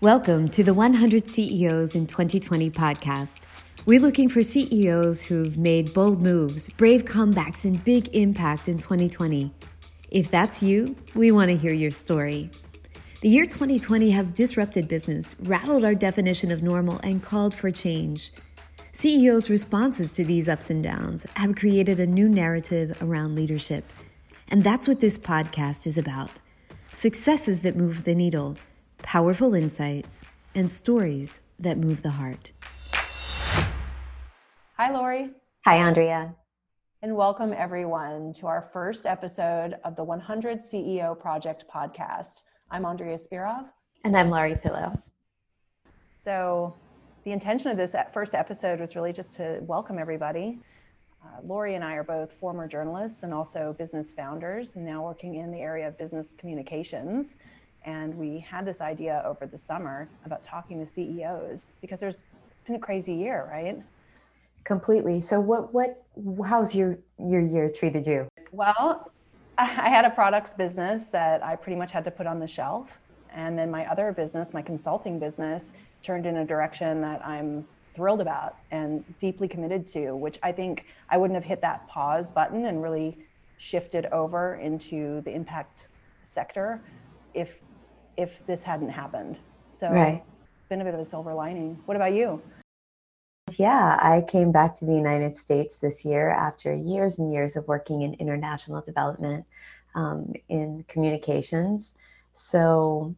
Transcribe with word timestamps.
Welcome 0.00 0.48
to 0.50 0.62
the 0.62 0.74
100 0.74 1.26
CEOs 1.26 1.96
in 1.96 2.06
2020 2.06 2.70
podcast. 2.70 3.48
We're 3.84 3.98
looking 3.98 4.28
for 4.28 4.44
CEOs 4.44 5.22
who've 5.22 5.58
made 5.58 5.92
bold 5.92 6.22
moves, 6.22 6.68
brave 6.68 7.04
comebacks, 7.04 7.64
and 7.64 7.82
big 7.82 8.14
impact 8.14 8.68
in 8.68 8.78
2020. 8.78 9.52
If 10.12 10.30
that's 10.30 10.62
you, 10.62 10.94
we 11.16 11.32
want 11.32 11.48
to 11.48 11.56
hear 11.56 11.72
your 11.72 11.90
story. 11.90 12.48
The 13.22 13.28
year 13.28 13.44
2020 13.44 14.12
has 14.12 14.30
disrupted 14.30 14.86
business, 14.86 15.34
rattled 15.40 15.84
our 15.84 15.96
definition 15.96 16.52
of 16.52 16.62
normal, 16.62 17.00
and 17.02 17.20
called 17.20 17.52
for 17.52 17.72
change. 17.72 18.32
CEOs' 18.92 19.50
responses 19.50 20.12
to 20.12 20.24
these 20.24 20.48
ups 20.48 20.70
and 20.70 20.80
downs 20.80 21.26
have 21.34 21.56
created 21.56 21.98
a 21.98 22.06
new 22.06 22.28
narrative 22.28 22.96
around 23.02 23.34
leadership. 23.34 23.92
And 24.46 24.62
that's 24.62 24.86
what 24.86 25.00
this 25.00 25.18
podcast 25.18 25.88
is 25.88 25.98
about 25.98 26.30
successes 26.92 27.62
that 27.62 27.76
move 27.76 28.04
the 28.04 28.14
needle 28.14 28.56
powerful 29.08 29.54
insights, 29.54 30.22
and 30.54 30.70
stories 30.70 31.40
that 31.58 31.78
move 31.78 32.02
the 32.02 32.10
heart. 32.10 32.52
Hi, 34.76 34.92
Lori. 34.92 35.30
Hi, 35.64 35.76
Andrea. 35.76 36.34
And 37.00 37.16
welcome 37.16 37.54
everyone 37.54 38.34
to 38.34 38.46
our 38.46 38.68
first 38.70 39.06
episode 39.06 39.76
of 39.82 39.96
the 39.96 40.04
100 40.04 40.58
CEO 40.58 41.18
Project 41.18 41.64
podcast. 41.74 42.42
I'm 42.70 42.84
Andrea 42.84 43.16
Spirov. 43.16 43.70
And 44.04 44.14
I'm 44.14 44.28
Laurie 44.28 44.58
Pillow. 44.62 44.92
So, 46.10 46.74
the 47.24 47.32
intention 47.32 47.70
of 47.70 47.78
this 47.78 47.96
first 48.12 48.34
episode 48.34 48.78
was 48.78 48.94
really 48.94 49.14
just 49.14 49.32
to 49.36 49.60
welcome 49.62 49.98
everybody. 49.98 50.58
Uh, 51.24 51.40
Lori 51.42 51.76
and 51.76 51.82
I 51.82 51.94
are 51.94 52.04
both 52.04 52.30
former 52.34 52.68
journalists 52.68 53.22
and 53.22 53.32
also 53.32 53.74
business 53.78 54.10
founders, 54.10 54.76
and 54.76 54.84
now 54.84 55.02
working 55.02 55.36
in 55.36 55.50
the 55.50 55.60
area 55.60 55.88
of 55.88 55.96
business 55.96 56.34
communications. 56.34 57.36
And 57.88 58.14
we 58.18 58.38
had 58.38 58.66
this 58.66 58.82
idea 58.82 59.22
over 59.24 59.46
the 59.46 59.56
summer 59.56 60.10
about 60.26 60.42
talking 60.42 60.78
to 60.78 60.86
CEOs 60.86 61.72
because 61.80 62.00
there's 62.00 62.22
it's 62.50 62.60
been 62.60 62.76
a 62.76 62.78
crazy 62.78 63.14
year, 63.14 63.48
right? 63.50 63.82
Completely. 64.64 65.22
So 65.22 65.40
what 65.40 65.72
what 65.72 66.04
how's 66.46 66.74
your 66.74 66.98
your 67.18 67.40
year 67.40 67.70
treated 67.70 68.06
you? 68.06 68.28
Well, 68.52 69.10
I 69.58 69.88
had 69.88 70.04
a 70.04 70.10
products 70.10 70.52
business 70.52 71.08
that 71.10 71.42
I 71.42 71.56
pretty 71.56 71.76
much 71.76 71.90
had 71.90 72.04
to 72.04 72.10
put 72.10 72.26
on 72.26 72.38
the 72.38 72.46
shelf. 72.46 73.00
And 73.32 73.58
then 73.58 73.70
my 73.70 73.90
other 73.90 74.12
business, 74.12 74.52
my 74.52 74.62
consulting 74.62 75.18
business, 75.18 75.72
turned 76.02 76.26
in 76.26 76.36
a 76.36 76.44
direction 76.44 77.00
that 77.00 77.26
I'm 77.26 77.66
thrilled 77.94 78.20
about 78.20 78.56
and 78.70 79.02
deeply 79.18 79.48
committed 79.48 79.86
to, 79.86 80.14
which 80.14 80.38
I 80.42 80.52
think 80.52 80.84
I 81.08 81.16
wouldn't 81.16 81.36
have 81.36 81.44
hit 81.44 81.62
that 81.62 81.88
pause 81.88 82.30
button 82.30 82.66
and 82.66 82.82
really 82.82 83.16
shifted 83.56 84.06
over 84.12 84.56
into 84.56 85.22
the 85.22 85.34
impact 85.34 85.88
sector 86.24 86.82
if 87.32 87.60
if 88.18 88.44
this 88.46 88.62
hadn't 88.62 88.90
happened. 88.90 89.38
So 89.70 89.90
right. 89.90 90.22
it's 90.58 90.68
been 90.68 90.82
a 90.82 90.84
bit 90.84 90.92
of 90.92 91.00
a 91.00 91.04
silver 91.04 91.32
lining. 91.32 91.78
What 91.86 91.96
about 91.96 92.12
you? 92.12 92.42
Yeah, 93.56 93.96
I 94.02 94.22
came 94.28 94.52
back 94.52 94.74
to 94.74 94.84
the 94.84 94.92
United 94.92 95.36
States 95.36 95.78
this 95.78 96.04
year 96.04 96.28
after 96.28 96.74
years 96.74 97.18
and 97.18 97.32
years 97.32 97.56
of 97.56 97.66
working 97.66 98.02
in 98.02 98.12
international 98.14 98.82
development 98.82 99.46
um, 99.94 100.34
in 100.50 100.84
communications. 100.88 101.94
So, 102.34 103.14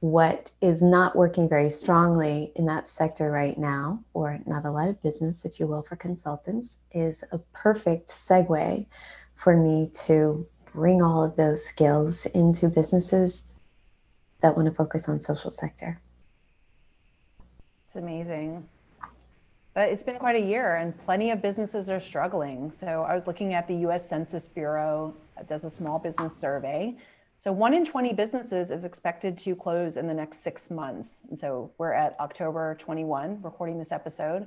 what 0.00 0.52
is 0.60 0.82
not 0.82 1.16
working 1.16 1.48
very 1.48 1.70
strongly 1.70 2.52
in 2.56 2.66
that 2.66 2.86
sector 2.86 3.30
right 3.30 3.58
now, 3.58 4.02
or 4.12 4.38
not 4.46 4.66
a 4.66 4.70
lot 4.70 4.88
of 4.88 5.02
business, 5.02 5.44
if 5.44 5.58
you 5.58 5.66
will, 5.66 5.82
for 5.82 5.96
consultants, 5.96 6.80
is 6.92 7.24
a 7.32 7.38
perfect 7.52 8.08
segue 8.08 8.86
for 9.34 9.56
me 9.56 9.90
to 10.04 10.46
bring 10.72 11.02
all 11.02 11.24
of 11.24 11.36
those 11.36 11.64
skills 11.64 12.26
into 12.26 12.68
businesses 12.68 13.48
that 14.44 14.54
want 14.54 14.66
to 14.66 14.74
focus 14.74 15.08
on 15.08 15.18
social 15.18 15.50
sector. 15.50 15.98
It's 17.86 17.96
amazing. 17.96 18.68
But 19.72 19.88
it's 19.88 20.02
been 20.02 20.18
quite 20.18 20.36
a 20.36 20.46
year 20.46 20.76
and 20.76 20.96
plenty 20.98 21.30
of 21.30 21.40
businesses 21.40 21.88
are 21.88 21.98
struggling. 21.98 22.70
So 22.70 23.06
I 23.08 23.14
was 23.14 23.26
looking 23.26 23.54
at 23.54 23.66
the 23.66 23.74
US 23.86 24.06
Census 24.06 24.46
Bureau 24.46 25.14
does 25.48 25.64
a 25.64 25.70
small 25.70 25.98
business 25.98 26.36
survey. 26.36 26.94
So 27.38 27.52
one 27.52 27.72
in 27.72 27.86
20 27.86 28.12
businesses 28.12 28.70
is 28.70 28.84
expected 28.84 29.38
to 29.38 29.56
close 29.56 29.96
in 29.96 30.06
the 30.06 30.14
next 30.14 30.40
six 30.40 30.70
months. 30.70 31.22
And 31.30 31.38
so 31.38 31.70
we're 31.78 31.94
at 31.94 32.14
October 32.20 32.76
21 32.78 33.40
recording 33.42 33.78
this 33.78 33.92
episode. 33.92 34.46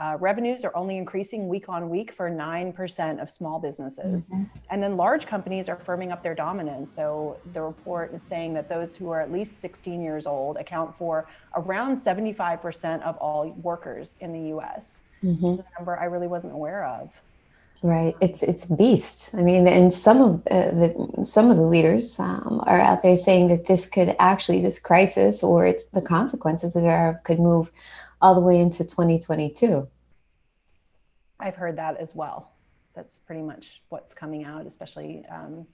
Uh, 0.00 0.16
revenues 0.18 0.64
are 0.64 0.74
only 0.74 0.96
increasing 0.96 1.46
week 1.46 1.68
on 1.68 1.90
week 1.90 2.10
for 2.12 2.30
9% 2.30 3.20
of 3.20 3.28
small 3.28 3.60
businesses. 3.60 4.30
Mm-hmm. 4.30 4.44
And 4.70 4.82
then 4.82 4.96
large 4.96 5.26
companies 5.26 5.68
are 5.68 5.76
firming 5.76 6.10
up 6.10 6.22
their 6.22 6.34
dominance. 6.34 6.90
So 6.90 7.36
the 7.52 7.60
report 7.60 8.14
is 8.14 8.24
saying 8.24 8.54
that 8.54 8.66
those 8.66 8.96
who 8.96 9.10
are 9.10 9.20
at 9.20 9.30
least 9.30 9.60
16 9.60 10.00
years 10.00 10.26
old 10.26 10.56
account 10.56 10.96
for 10.96 11.28
around 11.54 11.96
75% 11.96 13.02
of 13.02 13.18
all 13.18 13.50
workers 13.62 14.14
in 14.20 14.32
the 14.32 14.56
US. 14.56 15.02
Mm-hmm. 15.22 15.44
a 15.44 15.64
number 15.78 15.98
I 16.00 16.06
really 16.06 16.28
wasn't 16.28 16.54
aware 16.54 16.86
of. 16.86 17.10
Right, 17.82 18.14
it's 18.20 18.42
it's 18.42 18.66
beast. 18.66 19.34
I 19.34 19.40
mean, 19.40 19.66
and 19.66 19.92
some 19.92 20.20
of 20.20 20.42
uh, 20.50 20.70
the 20.70 21.22
some 21.22 21.50
of 21.50 21.56
the 21.56 21.62
leaders 21.62 22.20
um, 22.20 22.62
are 22.66 22.78
out 22.78 23.02
there 23.02 23.16
saying 23.16 23.48
that 23.48 23.66
this 23.66 23.88
could 23.88 24.14
actually 24.18 24.60
this 24.60 24.78
crisis 24.78 25.42
or 25.42 25.64
it's 25.64 25.86
the 25.86 26.02
consequences 26.02 26.76
of 26.76 26.84
it 26.84 27.16
could 27.24 27.40
move 27.40 27.70
all 28.20 28.34
the 28.34 28.40
way 28.40 28.58
into 28.58 28.84
2022. 28.84 29.88
I've 31.38 31.56
heard 31.56 31.76
that 31.78 31.96
as 31.96 32.14
well. 32.14 32.52
That's 32.94 33.18
pretty 33.18 33.42
much 33.42 33.82
what's 33.88 34.12
coming 34.12 34.44
out, 34.44 34.66
especially 34.66 35.24
um, 35.30 35.66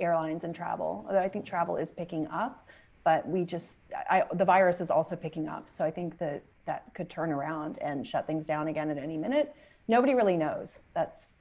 airlines 0.00 0.44
and 0.44 0.54
travel. 0.54 1.04
Although 1.06 1.20
I 1.20 1.28
think 1.28 1.44
travel 1.44 1.76
is 1.76 1.92
picking 1.92 2.26
up, 2.28 2.68
but 3.04 3.26
we 3.28 3.44
just, 3.44 3.80
I, 4.10 4.24
the 4.34 4.44
virus 4.44 4.80
is 4.80 4.90
also 4.90 5.16
picking 5.16 5.48
up. 5.48 5.68
So 5.68 5.84
I 5.84 5.90
think 5.90 6.18
that 6.18 6.42
that 6.66 6.94
could 6.94 7.10
turn 7.10 7.30
around 7.30 7.78
and 7.80 8.06
shut 8.06 8.26
things 8.26 8.46
down 8.46 8.68
again 8.68 8.90
at 8.90 8.98
any 8.98 9.18
minute. 9.18 9.54
Nobody 9.88 10.14
really 10.14 10.36
knows. 10.36 10.80
That's, 10.94 11.40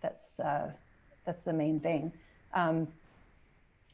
that's, 0.00 0.40
uh, 0.40 0.72
that's 1.24 1.44
the 1.44 1.52
main 1.52 1.78
thing. 1.78 2.12
Um, 2.54 2.88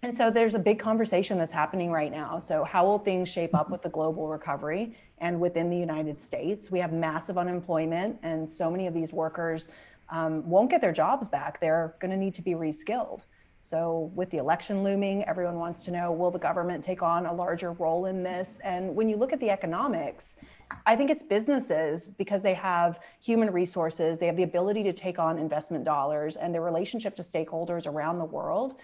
and 0.03 0.15
so 0.15 0.31
there's 0.31 0.55
a 0.55 0.59
big 0.59 0.79
conversation 0.79 1.37
that's 1.37 1.53
happening 1.53 1.91
right 1.91 2.11
now. 2.11 2.39
So, 2.39 2.65
how 2.65 2.87
will 2.87 2.99
things 2.99 3.29
shape 3.29 3.55
up 3.55 3.71
with 3.71 3.83
the 3.83 3.91
global 3.91 4.29
recovery 4.29 4.97
and 5.19 5.39
within 5.39 5.69
the 5.69 5.77
United 5.77 6.19
States? 6.19 6.71
We 6.71 6.79
have 6.79 6.93
massive 6.93 7.37
unemployment, 7.37 8.19
and 8.23 8.49
so 8.49 8.71
many 8.71 8.87
of 8.87 8.95
these 8.95 9.13
workers 9.13 9.69
um, 10.09 10.49
won't 10.49 10.71
get 10.71 10.81
their 10.81 10.93
jobs 10.93 11.29
back. 11.29 11.61
They're 11.61 11.95
going 12.01 12.11
to 12.11 12.17
need 12.17 12.35
to 12.37 12.43
be 12.43 12.53
reskilled. 12.53 13.21
So, 13.61 14.11
with 14.15 14.31
the 14.31 14.39
election 14.39 14.83
looming, 14.83 15.23
everyone 15.25 15.57
wants 15.59 15.85
to 15.85 15.91
know 15.91 16.13
will 16.13 16.31
the 16.31 16.39
government 16.39 16.83
take 16.83 17.03
on 17.03 17.27
a 17.27 17.33
larger 17.33 17.73
role 17.73 18.07
in 18.07 18.23
this? 18.23 18.59
And 18.65 18.97
when 18.97 19.07
you 19.07 19.17
look 19.17 19.35
at 19.35 19.41
the 19.41 19.51
economics, 19.51 20.39
I 20.87 20.97
think 20.97 21.11
it's 21.11 21.23
businesses 21.23 22.09
because 22.09 22.43
they 22.43 22.55
have 22.55 23.01
human 23.21 23.53
resources, 23.53 24.19
they 24.19 24.27
have 24.27 24.37
the 24.37 24.45
ability 24.45 24.83
to 24.85 24.95
take 24.95 25.19
on 25.19 25.39
investment 25.39 25.85
dollars, 25.85 26.37
and 26.37 26.55
their 26.55 26.63
relationship 26.63 27.17
to 27.17 27.23
stakeholders 27.23 27.87
around 27.87 28.19
the 28.19 28.25
world 28.25 28.81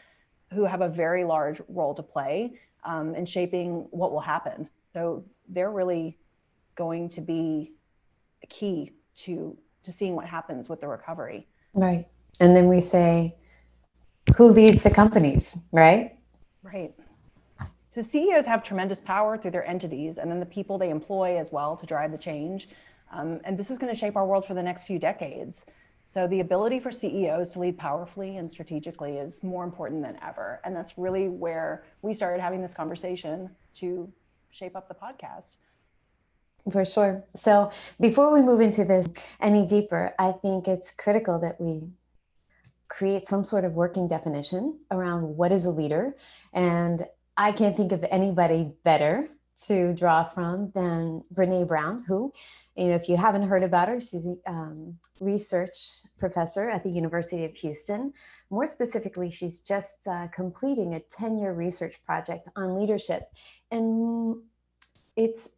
who 0.56 0.65
have 0.65 0.81
a 0.81 0.89
very 0.89 1.22
large 1.22 1.61
role 1.69 1.94
to 1.94 2.03
play 2.03 2.59
um, 2.84 3.15
in 3.15 3.27
shaping 3.27 3.87
what 3.91 4.11
will 4.11 4.21
happen. 4.21 4.69
So 4.94 5.25
they're 5.49 5.71
really 5.71 6.19
going 6.75 7.09
to 7.11 7.21
be 7.21 7.75
key 8.49 8.93
to 9.17 9.56
to 9.83 9.93
seeing 9.93 10.17
what 10.17 10.27
happens 10.27 10.69
with 10.69 10.81
the 10.81 10.89
recovery. 10.89 11.47
Right. 11.72 12.09
And 12.41 12.56
then 12.56 12.67
we 12.67 12.81
say, 12.81 13.37
who 14.37 14.49
leads 14.49 14.83
the 14.83 14.91
companies, 14.91 15.56
right? 15.71 16.17
Right. 16.62 16.93
So 17.91 18.03
CEOs 18.03 18.47
have 18.47 18.65
tremendous 18.65 19.00
power 19.00 19.38
through 19.38 19.53
their 19.53 19.65
entities 19.65 20.19
and 20.19 20.28
then 20.28 20.41
the 20.41 20.47
people 20.47 20.77
they 20.77 20.91
employ 20.91 21.38
as 21.38 21.53
well 21.53 21.77
to 21.77 21.87
drive 21.87 22.11
the 22.11 22.19
change. 22.19 22.69
Um, 23.12 23.41
and 23.44 23.56
this 23.56 23.71
is 23.71 23.78
going 23.78 23.93
to 23.93 23.99
shape 23.99 24.17
our 24.17 24.27
world 24.27 24.44
for 24.44 24.55
the 24.55 24.62
next 24.62 24.84
few 24.84 24.99
decades. 24.99 25.67
So 26.09 26.28
the 26.28 26.39
ability 26.39 26.78
for 26.78 26.93
CEOs 26.93 27.50
to 27.53 27.59
lead 27.59 27.77
powerfully 27.77 28.37
and 28.37 28.49
strategically 28.49 29.19
is 29.19 29.43
more 29.43 29.65
important 29.65 30.05
than 30.05 30.17
ever. 30.23 30.61
And 30.64 30.75
that's 30.75 30.97
really 30.97 31.29
where 31.29 31.82
we 32.00 32.14
started 32.14 32.41
having 32.41 32.62
this 32.62 32.73
conversation 32.73 33.50
to 33.79 34.11
shape 34.50 34.76
up 34.76 34.87
the 34.87 34.94
podcast. 34.94 35.56
For 36.70 36.85
sure. 36.85 37.25
So 37.35 37.70
before 38.00 38.32
we 38.32 38.41
move 38.41 38.61
into 38.61 38.85
this 38.85 39.08
any 39.41 39.67
deeper, 39.67 40.14
I 40.17 40.31
think 40.31 40.69
it's 40.69 40.94
critical 40.94 41.41
that 41.41 41.61
we 41.61 41.82
create 42.88 43.26
some 43.26 43.43
sort 43.43 43.64
of 43.64 43.73
working 43.73 44.06
definition 44.06 44.79
around 44.93 45.37
what 45.37 45.50
is 45.50 45.64
a 45.64 45.70
leader. 45.70 46.14
And 46.52 47.05
I 47.37 47.50
can't 47.50 47.76
think 47.76 47.91
of 47.91 48.05
anybody 48.12 48.70
better 48.85 49.29
to 49.64 49.94
draw 49.94 50.23
from 50.23 50.70
than 50.75 51.23
Brene 51.35 51.67
Brown, 51.67 52.05
who, 52.06 52.32
you 52.76 52.88
know, 52.88 52.94
if 52.94 53.08
you 53.08 53.17
haven't 53.17 53.49
heard 53.49 53.62
about 53.62 53.88
her, 53.88 54.00
she's 54.00 54.26
a 54.26 54.37
um, 54.50 54.99
research 55.20 56.03
professor 56.19 56.69
at 56.69 56.82
the 56.82 56.91
University 56.91 57.44
of 57.44 57.55
Houston. 57.56 58.12
More 58.50 58.67
specifically, 58.67 59.31
she's 59.31 59.62
just 59.62 60.06
uh, 60.06 60.29
completing 60.29 60.94
a 60.94 61.00
10 61.00 61.38
year 61.38 61.53
research 61.53 62.05
project 62.05 62.49
on 62.55 62.76
leadership. 62.76 63.32
And 63.70 64.37
it's 65.17 65.50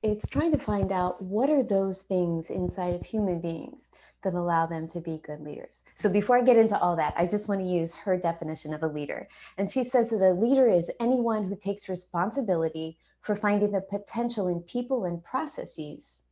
it's 0.00 0.28
trying 0.28 0.52
to 0.52 0.58
find 0.58 0.92
out 0.92 1.20
what 1.20 1.50
are 1.50 1.64
those 1.64 2.02
things 2.02 2.50
inside 2.50 2.94
of 2.94 3.04
human 3.04 3.40
beings 3.40 3.90
that 4.22 4.34
allow 4.34 4.64
them 4.64 4.86
to 4.88 5.00
be 5.00 5.20
good 5.24 5.40
leaders. 5.40 5.82
So 5.96 6.08
before 6.08 6.38
I 6.38 6.42
get 6.42 6.56
into 6.56 6.78
all 6.78 6.94
that, 6.96 7.14
I 7.16 7.26
just 7.26 7.48
want 7.48 7.60
to 7.60 7.66
use 7.66 7.96
her 7.96 8.16
definition 8.16 8.72
of 8.74 8.82
a 8.82 8.86
leader. 8.86 9.28
And 9.56 9.68
she 9.68 9.82
says 9.82 10.10
that 10.10 10.22
a 10.22 10.32
leader 10.32 10.68
is 10.68 10.90
anyone 11.00 11.44
who 11.48 11.56
takes 11.56 11.88
responsibility 11.88 12.96
for 13.20 13.34
finding 13.36 13.72
the 13.72 13.80
potential 13.80 14.48
in 14.48 14.60
people 14.60 15.04
and 15.04 15.22
processes 15.22 16.24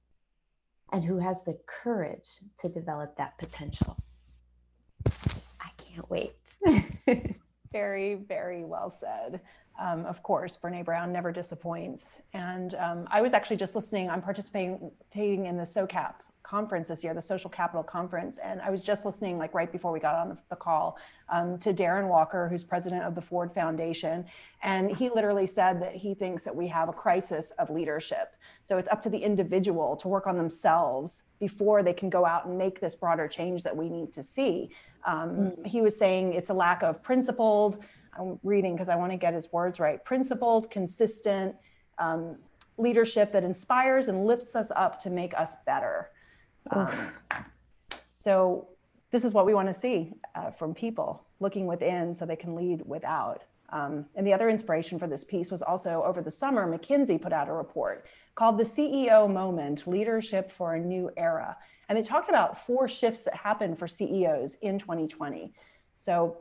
and 0.93 1.05
who 1.05 1.19
has 1.19 1.45
the 1.45 1.59
courage 1.67 2.41
to 2.59 2.69
develop 2.69 3.17
that 3.17 3.37
potential. 3.39 3.97
I 5.61 5.71
can't 5.77 6.09
wait. 6.09 6.35
very, 7.73 8.15
very 8.15 8.65
well 8.65 8.91
said. 8.91 9.41
Um, 9.79 10.07
of 10.07 10.23
course, 10.23 10.59
Brene 10.63 10.85
Brown 10.85 11.13
never 11.13 11.33
disappoints. 11.33 12.23
And 12.33 12.75
um, 12.77 13.07
I 13.11 13.21
was 13.21 13.35
actually 13.35 13.57
just 13.57 13.75
listening, 13.75 14.09
I'm 14.09 14.23
participating 14.23 14.93
in 15.47 15.57
the 15.57 15.65
SOCAP 15.65 16.15
conference 16.47 16.89
this 16.89 17.03
year, 17.03 17.13
the 17.13 17.21
Social 17.21 17.51
Capital 17.51 17.83
Conference. 17.83 18.39
And 18.39 18.61
I 18.61 18.71
was 18.71 18.81
just 18.81 19.05
listening, 19.05 19.37
like 19.37 19.53
right 19.53 19.71
before 19.71 19.91
we 19.91 19.99
got 19.99 20.15
on 20.15 20.29
the, 20.29 20.39
the 20.49 20.57
call, 20.57 20.97
um, 21.29 21.59
to 21.59 21.75
Darren 21.75 22.07
Walker, 22.09 22.49
who's 22.49 22.63
president 22.63 23.03
of 23.03 23.15
the 23.15 23.21
Ford 23.21 23.53
Foundation. 23.53 24.25
And 24.63 24.91
he 24.91 25.11
literally 25.11 25.47
said 25.47 25.83
that 25.83 25.97
he 25.97 26.15
thinks 26.15 26.45
that 26.45 26.55
we 26.55 26.69
have 26.69 26.89
a 26.89 26.93
crisis 26.93 27.51
of 27.53 27.69
leadership. 27.69 28.37
So 28.63 28.79
it's 28.79 28.89
up 28.89 29.03
to 29.03 29.11
the 29.11 29.19
individual 29.19 29.97
to 29.97 30.09
work 30.09 30.27
on 30.27 30.37
themselves 30.37 31.25
before 31.41 31.83
they 31.83 31.93
can 31.93 32.09
go 32.09 32.25
out 32.25 32.47
and 32.47 32.57
make 32.57 32.81
this 32.81 32.95
broader 32.95 33.27
change 33.27 33.65
that 33.65 33.77
we 33.77 33.89
need 33.89 34.13
to 34.13 34.23
see. 34.23 34.71
Um, 35.05 35.31
mm. 35.31 35.67
He 35.67 35.81
was 35.81 35.99
saying 35.99 36.33
it's 36.33 36.51
a 36.51 36.55
lack 36.55 36.83
of 36.83 37.03
principled, 37.03 37.83
I'm 38.19 38.39
reading 38.45 38.75
because 38.75 38.89
I 38.89 38.97
want 38.97 39.13
to 39.13 39.19
get 39.19 39.35
his 39.35 39.53
words 39.53 39.79
right, 39.81 40.03
principled, 40.05 40.71
consistent, 40.71 41.55
um, 41.99 42.37
leadership 42.79 43.33
that 43.33 43.43
inspires 43.43 44.09
and 44.09 44.27
lifts 44.27 44.55
us 44.55 44.71
up 44.77 44.99
to 45.01 45.11
make 45.11 45.35
us 45.35 45.57
better. 45.67 46.11
Um, 46.71 46.89
so 48.13 48.69
this 49.11 49.25
is 49.25 49.33
what 49.33 49.47
we 49.47 49.55
want 49.55 49.69
to 49.69 49.75
see 49.75 50.13
uh, 50.35 50.51
from 50.51 50.75
people 50.75 51.25
looking 51.41 51.67
within 51.67 52.15
so 52.15 52.27
they 52.27 52.37
can 52.37 52.55
lead 52.55 52.83
without. 52.87 53.43
Um, 53.71 54.07
and 54.15 54.27
the 54.27 54.33
other 54.33 54.49
inspiration 54.49 54.99
for 54.99 55.07
this 55.07 55.25
piece 55.25 55.51
was 55.51 55.63
also 55.63 56.03
over 56.05 56.23
the 56.23 56.31
summer, 56.31 56.67
McKinsey 56.67 57.21
put 57.21 57.33
out 57.33 57.49
a 57.49 57.53
report 57.53 58.07
called 58.35 58.59
The 58.59 58.65
CEO 58.65 59.33
Moment 59.33 59.87
Leadership 59.87 60.51
for 60.53 60.75
a 60.75 60.81
New 60.81 61.11
Era. 61.17 61.57
And 61.89 61.99
they 61.99 62.03
talked 62.03 62.29
about 62.29 62.65
four 62.65 62.89
shifts 62.89 63.25
that 63.25 63.35
happened 63.35 63.79
for 63.79 63.89
CEOs 63.89 64.57
in 64.57 64.79
2020. 64.79 65.53
So 65.95 66.39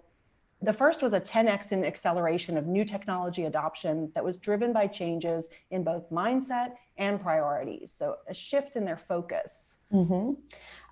the 0.61 0.73
first 0.73 1.03
was 1.03 1.13
a 1.13 1.21
10x 1.21 1.71
in 1.71 1.85
acceleration 1.85 2.57
of 2.57 2.67
new 2.67 2.85
technology 2.85 3.45
adoption 3.45 4.11
that 4.15 4.23
was 4.23 4.37
driven 4.37 4.73
by 4.73 4.87
changes 4.87 5.49
in 5.71 5.83
both 5.83 6.09
mindset 6.09 6.73
and 6.97 7.21
priorities. 7.21 7.91
So 7.91 8.17
a 8.27 8.33
shift 8.33 8.75
in 8.75 8.85
their 8.85 8.97
focus. 8.97 9.77
Mm-hmm. 9.93 10.33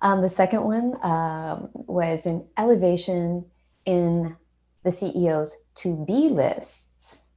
Um, 0.02 0.22
the 0.22 0.28
second 0.28 0.64
one 0.64 0.96
um, 1.02 1.70
was 1.72 2.26
an 2.26 2.46
elevation 2.56 3.46
in 3.84 4.36
the 4.82 4.90
CEO's 4.90 5.56
to 5.76 6.04
be 6.06 6.28
list 6.28 7.30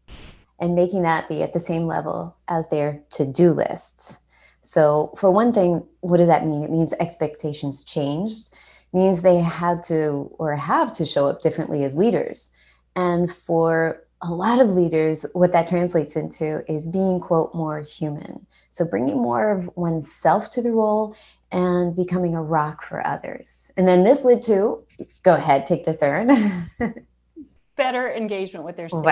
and 0.60 0.76
making 0.76 1.04
that 1.04 1.30
be 1.30 1.44
at 1.44 1.54
the 1.54 1.60
same 1.60 1.86
level 1.86 2.36
as 2.48 2.68
their 2.68 3.04
to 3.12 3.26
do 3.26 3.52
lists. 3.52 4.24
So, 4.62 5.14
for 5.16 5.32
one 5.32 5.54
thing, 5.54 5.84
what 6.02 6.18
does 6.18 6.28
that 6.28 6.46
mean? 6.46 6.64
It 6.64 6.72
means 6.72 6.94
expectations 7.00 7.84
changed 7.84 8.54
means 8.94 9.22
they 9.22 9.40
had 9.40 9.84
to 9.84 10.30
or 10.40 10.56
have 10.56 10.94
to 10.94 11.06
show 11.06 11.28
up 11.28 11.42
differently 11.42 11.84
as 11.84 11.96
leaders. 11.96 12.52
And 12.96 13.32
for 13.32 14.02
a 14.22 14.32
lot 14.32 14.60
of 14.60 14.72
leaders, 14.72 15.26
what 15.34 15.52
that 15.54 15.68
translates 15.68 16.16
into 16.16 16.64
is 16.72 16.88
being, 16.88 17.20
quote, 17.20 17.54
more 17.54 17.82
human. 17.82 18.46
So 18.72 18.86
bringing 18.86 19.18
more 19.18 19.52
of 19.52 19.70
oneself 19.76 20.50
to 20.52 20.62
the 20.62 20.72
role 20.72 21.16
and 21.52 21.96
becoming 21.96 22.36
a 22.36 22.42
rock 22.42 22.84
for 22.84 23.06
others. 23.06 23.72
And 23.78 23.88
then 23.88 24.04
this 24.04 24.24
led 24.24 24.42
to 24.44 24.84
go 25.24 25.36
ahead, 25.36 25.66
take 25.66 25.86
the 25.86 25.94
third. 25.94 26.30
Better 27.76 28.12
engagement 28.12 28.66
with 28.66 28.76
their 28.76 28.90
stakeholders. 28.90 29.04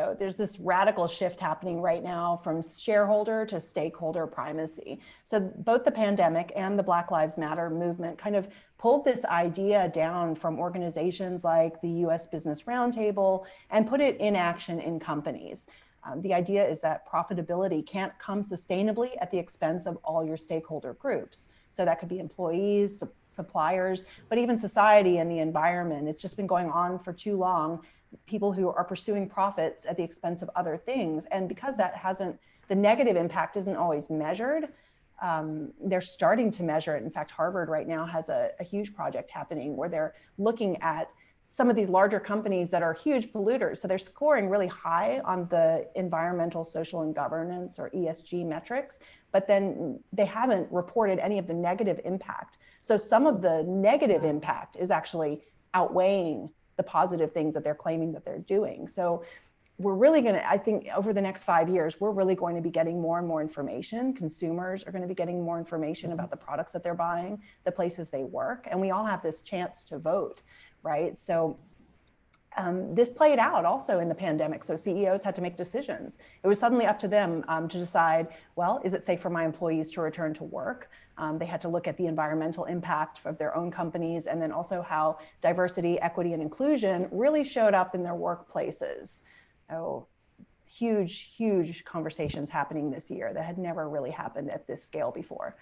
So 0.00 0.16
there's 0.18 0.38
this 0.38 0.58
radical 0.58 1.06
shift 1.06 1.38
happening 1.40 1.82
right 1.82 2.02
now 2.02 2.40
from 2.42 2.62
shareholder 2.62 3.44
to 3.44 3.60
stakeholder 3.60 4.26
primacy. 4.26 4.98
So 5.24 5.40
both 5.40 5.84
the 5.84 5.90
pandemic 5.90 6.52
and 6.56 6.78
the 6.78 6.82
Black 6.82 7.10
Lives 7.10 7.36
Matter 7.36 7.68
movement 7.68 8.16
kind 8.16 8.34
of 8.34 8.48
pulled 8.78 9.04
this 9.04 9.26
idea 9.26 9.90
down 9.92 10.36
from 10.36 10.58
organizations 10.58 11.44
like 11.44 11.82
the 11.82 11.90
US 12.06 12.26
Business 12.26 12.62
Roundtable 12.62 13.44
and 13.68 13.86
put 13.86 14.00
it 14.00 14.16
in 14.20 14.36
action 14.36 14.80
in 14.80 14.98
companies. 14.98 15.66
Um, 16.02 16.22
the 16.22 16.32
idea 16.32 16.66
is 16.66 16.80
that 16.80 17.06
profitability 17.06 17.84
can't 17.86 18.18
come 18.18 18.40
sustainably 18.40 19.10
at 19.20 19.30
the 19.30 19.36
expense 19.36 19.84
of 19.84 19.98
all 20.02 20.24
your 20.24 20.38
stakeholder 20.38 20.94
groups. 20.94 21.50
So 21.70 21.84
that 21.84 22.00
could 22.00 22.08
be 22.08 22.20
employees, 22.20 23.00
su- 23.00 23.12
suppliers, 23.26 24.06
but 24.30 24.38
even 24.38 24.56
society 24.56 25.18
and 25.18 25.30
the 25.30 25.40
environment. 25.40 26.08
It's 26.08 26.22
just 26.22 26.38
been 26.38 26.46
going 26.46 26.70
on 26.70 26.98
for 26.98 27.12
too 27.12 27.36
long 27.36 27.82
people 28.26 28.52
who 28.52 28.68
are 28.68 28.84
pursuing 28.84 29.28
profits 29.28 29.86
at 29.86 29.96
the 29.96 30.02
expense 30.02 30.42
of 30.42 30.50
other 30.56 30.76
things. 30.76 31.26
And 31.26 31.48
because 31.48 31.76
that 31.76 31.96
hasn't, 31.96 32.38
the 32.68 32.74
negative 32.74 33.16
impact 33.16 33.56
isn't 33.56 33.76
always 33.76 34.10
measured, 34.10 34.68
um, 35.22 35.72
they're 35.82 36.00
starting 36.00 36.50
to 36.52 36.62
measure 36.62 36.96
it. 36.96 37.02
In 37.02 37.10
fact, 37.10 37.30
Harvard 37.30 37.68
right 37.68 37.86
now 37.86 38.06
has 38.06 38.28
a, 38.28 38.50
a, 38.58 38.64
huge 38.64 38.94
project 38.94 39.30
happening 39.30 39.76
where 39.76 39.88
they're 39.88 40.14
looking 40.38 40.80
at 40.80 41.10
some 41.50 41.68
of 41.68 41.76
these 41.76 41.90
larger 41.90 42.20
companies 42.20 42.70
that 42.70 42.82
are 42.82 42.94
huge 42.94 43.32
polluters. 43.32 43.78
So 43.78 43.88
they're 43.88 43.98
scoring 43.98 44.48
really 44.48 44.68
high 44.68 45.20
on 45.24 45.48
the 45.50 45.88
environmental, 45.96 46.64
social, 46.64 47.02
and 47.02 47.14
governance 47.14 47.78
or 47.78 47.90
ESG 47.90 48.46
metrics, 48.46 49.00
but 49.32 49.48
then 49.48 49.98
they 50.12 50.24
haven't 50.24 50.68
reported 50.70 51.18
any 51.18 51.38
of 51.38 51.48
the 51.48 51.54
negative 51.54 52.00
impact. 52.04 52.58
So 52.82 52.96
some 52.96 53.26
of 53.26 53.42
the 53.42 53.64
negative 53.64 54.24
impact 54.24 54.76
is 54.76 54.90
actually 54.92 55.42
outweighing 55.74 56.50
the 56.80 56.84
positive 56.84 57.30
things 57.32 57.52
that 57.52 57.62
they're 57.62 57.74
claiming 57.74 58.10
that 58.10 58.24
they're 58.24 58.38
doing. 58.38 58.88
So 58.88 59.22
we're 59.76 59.94
really 59.94 60.22
going 60.22 60.36
to, 60.36 60.50
I 60.50 60.56
think, 60.56 60.88
over 60.96 61.12
the 61.12 61.20
next 61.20 61.42
five 61.42 61.68
years, 61.68 62.00
we're 62.00 62.10
really 62.10 62.34
going 62.34 62.56
to 62.56 62.62
be 62.62 62.70
getting 62.70 63.02
more 63.02 63.18
and 63.18 63.28
more 63.28 63.42
information. 63.42 64.14
Consumers 64.14 64.82
are 64.84 64.92
going 64.92 65.02
to 65.02 65.08
be 65.08 65.14
getting 65.14 65.42
more 65.42 65.58
information 65.58 66.08
mm-hmm. 66.08 66.18
about 66.18 66.30
the 66.30 66.38
products 66.38 66.72
that 66.72 66.82
they're 66.82 66.94
buying, 66.94 67.42
the 67.64 67.72
places 67.72 68.10
they 68.10 68.24
work, 68.24 68.66
and 68.70 68.80
we 68.80 68.92
all 68.92 69.04
have 69.04 69.22
this 69.22 69.42
chance 69.42 69.84
to 69.84 69.98
vote, 69.98 70.40
right? 70.82 71.18
So 71.18 71.58
um, 72.56 72.94
this 72.94 73.10
played 73.10 73.38
out 73.38 73.64
also 73.64 74.00
in 74.00 74.08
the 74.08 74.14
pandemic. 74.14 74.64
So 74.64 74.74
CEOs 74.74 75.22
had 75.22 75.34
to 75.36 75.40
make 75.40 75.56
decisions. 75.56 76.18
It 76.42 76.48
was 76.48 76.58
suddenly 76.58 76.86
up 76.86 76.98
to 77.00 77.08
them 77.08 77.44
um, 77.48 77.68
to 77.68 77.78
decide 77.78 78.28
well, 78.56 78.80
is 78.84 78.94
it 78.94 79.02
safe 79.02 79.20
for 79.20 79.30
my 79.30 79.44
employees 79.44 79.90
to 79.92 80.00
return 80.00 80.34
to 80.34 80.44
work? 80.44 80.90
Um, 81.16 81.38
they 81.38 81.46
had 81.46 81.60
to 81.62 81.68
look 81.68 81.86
at 81.86 81.96
the 81.96 82.06
environmental 82.06 82.64
impact 82.64 83.20
of 83.24 83.38
their 83.38 83.56
own 83.56 83.70
companies 83.70 84.26
and 84.26 84.40
then 84.40 84.52
also 84.52 84.82
how 84.82 85.18
diversity, 85.42 86.00
equity, 86.00 86.32
and 86.32 86.42
inclusion 86.42 87.08
really 87.10 87.44
showed 87.44 87.74
up 87.74 87.94
in 87.94 88.02
their 88.02 88.14
workplaces. 88.14 89.22
Oh, 89.70 90.06
huge, 90.66 91.32
huge 91.34 91.84
conversations 91.84 92.48
happening 92.48 92.90
this 92.90 93.10
year 93.10 93.32
that 93.34 93.44
had 93.44 93.58
never 93.58 93.88
really 93.88 94.10
happened 94.10 94.50
at 94.50 94.66
this 94.66 94.82
scale 94.82 95.10
before. 95.10 95.56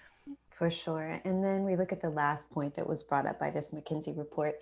For 0.51 0.69
sure. 0.69 1.19
And 1.23 1.43
then 1.43 1.63
we 1.63 1.77
look 1.77 1.91
at 1.91 2.01
the 2.01 2.09
last 2.09 2.51
point 2.51 2.75
that 2.75 2.87
was 2.87 3.01
brought 3.01 3.25
up 3.25 3.39
by 3.39 3.49
this 3.49 3.71
McKinsey 3.71 4.17
report. 4.17 4.61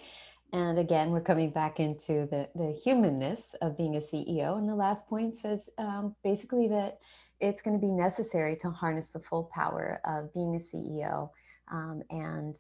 And 0.54 0.80
again, 0.80 1.12
we're 1.12 1.22
coming 1.22 1.50
back 1.50 1.80
into 1.80 2.25
the, 2.27 2.50
the 2.56 2.72
humanness 2.72 3.54
of 3.62 3.77
being 3.77 3.96
a 3.96 4.00
CEO. 4.00 4.58
And 4.58 4.68
the 4.68 4.75
last 4.75 5.10
point 5.10 5.36
says 5.36 5.70
um, 5.77 6.16
basically 6.24 6.68
that 6.70 7.00
it's 7.39 7.62
going 7.62 7.80
to 7.80 7.86
be 7.86 7.92
necessary 7.92 8.56
to 8.58 8.72
harness 8.72 9.10
the 9.10 9.20
full 9.20 9.50
power 9.54 10.00
of 10.06 10.34
being 10.34 10.56
a 10.56 10.60
CEO 10.60 11.30
um, 11.72 12.01
and 12.10 12.58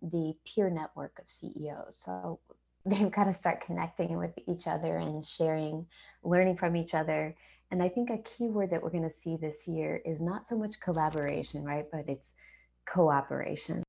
the 0.00 0.34
peer 0.44 0.70
network 0.70 1.18
of 1.18 1.28
CEOs. 1.28 1.96
So 1.96 2.40
they've 2.86 3.10
got 3.12 3.24
to 3.24 3.32
start 3.32 3.60
connecting 3.60 4.16
with 4.16 4.32
each 4.48 4.66
other 4.66 4.96
and 4.96 5.24
sharing, 5.24 5.86
learning 6.24 6.56
from 6.56 6.76
each 6.76 6.94
other. 6.94 7.34
And 7.70 7.82
I 7.82 7.88
think 7.88 8.10
a 8.10 8.18
key 8.18 8.48
word 8.48 8.70
that 8.70 8.82
we're 8.82 8.90
going 8.90 9.02
to 9.04 9.10
see 9.10 9.36
this 9.36 9.68
year 9.68 10.00
is 10.04 10.20
not 10.20 10.48
so 10.48 10.58
much 10.58 10.80
collaboration, 10.80 11.62
right? 11.62 11.86
But 11.90 12.08
it's 12.08 12.34
cooperation. 12.86 13.82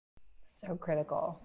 So 0.43 0.75
critical. 0.75 1.41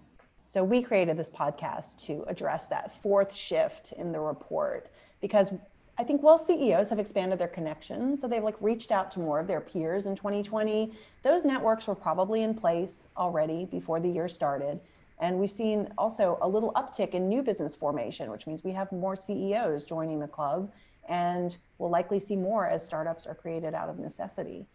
So 0.49 0.65
we 0.65 0.81
created 0.81 1.19
this 1.19 1.29
podcast 1.29 2.03
to 2.07 2.25
address 2.27 2.69
that 2.69 3.03
fourth 3.03 3.35
shift 3.35 3.93
in 3.93 4.13
the 4.13 4.19
report 4.19 4.91
because 5.21 5.53
I 5.99 6.05
think 6.05 6.23
while 6.23 6.39
CEOs 6.39 6.89
have 6.89 6.99
expanded 6.99 7.39
their 7.39 7.49
connections, 7.49 8.23
so 8.23 8.29
they've 8.29 8.43
like 8.43 8.57
reached 8.59 8.91
out 8.91 9.13
to 9.13 9.21
more 9.21 9.41
of 9.41 9.47
their 9.47 9.61
peers 9.61 10.07
in 10.07 10.17
2020, 10.17 10.91
those 11.23 11.45
networks 11.45 11.87
were 11.87 11.95
probably 11.95 12.45
in 12.45 12.55
place 12.55 13.09
already 13.19 13.67
before 13.67 14.01
the 14.01 14.09
year 14.09 14.27
started. 14.27 14.81
And 15.21 15.39
we've 15.39 15.51
seen 15.51 15.93
also 15.99 16.39
a 16.41 16.49
little 16.49 16.73
uptick 16.77 17.11
in 17.11 17.29
new 17.29 17.43
business 17.43 17.77
formation, 17.77 18.31
which 18.31 18.47
means 18.47 18.65
we 18.65 18.73
have 18.73 18.91
more 18.91 19.17
CEOs 19.17 19.85
joining 19.85 20.19
the 20.19 20.29
club 20.29 20.73
and 21.11 21.59
we'll 21.77 21.91
likely 21.91 22.21
see 22.21 22.37
more 22.37 22.67
as 22.67 22.83
startups 22.83 23.27
are 23.27 23.35
created 23.35 23.75
out 23.75 23.91
of 23.91 23.99
necessity. 23.99 24.67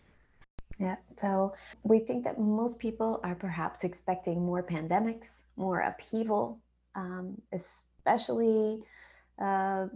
Yeah, 0.80 0.96
so 1.18 1.54
we 1.84 2.00
think 2.00 2.24
that 2.24 2.40
most 2.40 2.80
people 2.80 3.20
are 3.24 3.36
perhaps 3.36 3.84
expecting 3.84 4.44
more 4.44 4.64
pandemics, 4.64 5.44
more 5.56 5.82
upheaval, 5.82 6.60
um, 6.96 7.40
especially 7.52 8.80
uh, 9.40 9.88